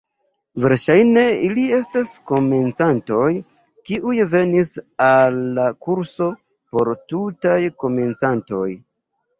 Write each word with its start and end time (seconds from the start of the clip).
Verŝajne 0.61 1.25
ili 1.47 1.65
estas 1.79 2.13
komencantoj, 2.31 3.27
kiuj 3.91 4.15
venis 4.33 4.73
al 5.11 5.41
la 5.61 5.69
kurso 5.89 6.33
por 6.73 6.95
tutaj 7.15 7.59
komencantoj. 7.87 8.69